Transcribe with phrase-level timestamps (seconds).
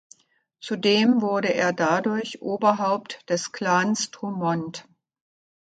[0.59, 4.87] Zudem wurde er dadurch Oberhaupt des Clans Drummond.